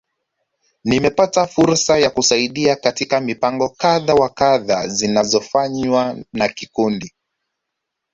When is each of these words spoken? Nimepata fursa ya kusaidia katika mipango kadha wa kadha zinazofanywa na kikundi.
Nimepata 0.83 1.47
fursa 1.47 1.97
ya 1.99 2.09
kusaidia 2.09 2.75
katika 2.75 3.21
mipango 3.21 3.69
kadha 3.69 4.13
wa 4.15 4.29
kadha 4.29 4.87
zinazofanywa 4.87 6.17
na 6.33 6.47
kikundi. 6.49 7.11